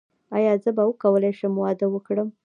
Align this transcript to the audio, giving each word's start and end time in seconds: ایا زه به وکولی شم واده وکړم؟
ایا 0.35 0.53
زه 0.63 0.69
به 0.77 0.83
وکولی 0.89 1.31
شم 1.39 1.53
واده 1.61 1.87
وکړم؟ 1.89 2.29